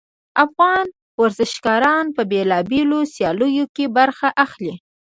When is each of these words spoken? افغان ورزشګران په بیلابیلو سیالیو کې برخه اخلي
افغان 0.45 0.85
ورزشګران 1.21 2.05
په 2.15 2.21
بیلابیلو 2.31 2.99
سیالیو 3.13 3.65
کې 3.75 3.85
برخه 3.97 4.27
اخلي 4.45 4.73